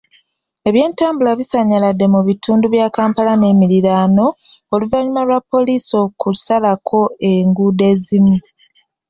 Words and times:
Ebyentambula 0.67 1.31
bisannyaladde 1.39 2.05
mu 2.13 2.19
bitundu 2.27 2.65
bya 2.73 2.87
Kampala 2.95 3.33
n'emiriraano 3.37 4.25
oluvannyuma 4.73 5.21
lwa 5.27 5.39
poliisi 5.51 5.93
okusalako 6.05 6.99
enguudo 7.29 7.83
ezimu 7.93 8.35